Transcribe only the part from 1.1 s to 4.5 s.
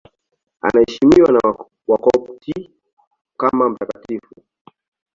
na Wakopti kama mtakatifu.